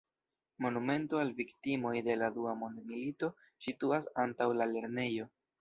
Monumento 0.65 1.19
al 1.23 1.33
viktimoj 1.41 1.93
de 2.09 2.17
la 2.23 2.31
Dua 2.39 2.55
Mondmilito 2.63 3.31
situas 3.67 4.13
antaŭ 4.27 4.53
la 4.63 4.73
lernejo. 4.77 5.33